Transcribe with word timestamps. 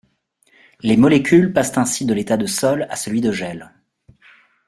Les 0.81 0.97
molécules 0.97 1.53
passent 1.53 1.77
ainsi 1.77 2.07
de 2.07 2.15
l'état 2.15 2.35
de 2.35 2.47
sol 2.47 2.87
à 2.89 2.95
celui 2.95 3.21
de 3.21 3.31
gel. 3.31 3.71